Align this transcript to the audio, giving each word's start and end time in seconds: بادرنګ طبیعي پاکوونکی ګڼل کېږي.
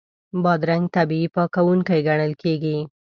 بادرنګ 0.43 0.85
طبیعي 0.95 1.27
پاکوونکی 1.35 1.99
ګڼل 2.07 2.31
کېږي. 2.41 2.77